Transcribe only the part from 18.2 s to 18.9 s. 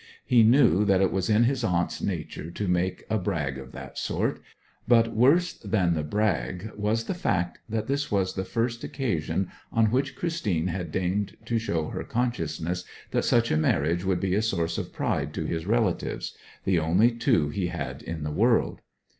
the world.